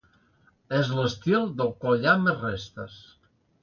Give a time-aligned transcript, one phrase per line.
[0.77, 3.03] És l'estil del qual hi ha més restes.